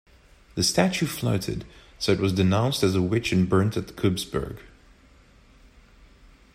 [0.55, 1.63] The statue floated,
[1.99, 4.57] so it was denounced as a witch and burnt at Kubsberg.